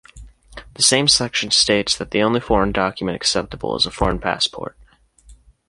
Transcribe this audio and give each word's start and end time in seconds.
The 0.73 0.81
same 0.81 1.07
section 1.07 1.51
states 1.51 1.95
that 1.99 2.09
the 2.09 2.23
only 2.23 2.39
foreign 2.39 2.71
document 2.71 3.15
acceptable 3.17 3.75
is 3.77 3.85
a 3.85 3.91
foreign 3.91 4.17
passport. 4.17 4.75